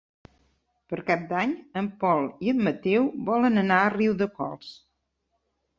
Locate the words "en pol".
1.83-2.25